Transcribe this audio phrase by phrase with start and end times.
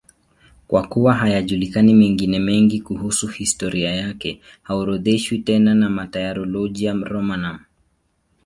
[0.67, 7.57] Kwa kuwa hayajulikani mengine mengi kuhusu historia yake, haorodheshwi tena na Martyrologium Romanum.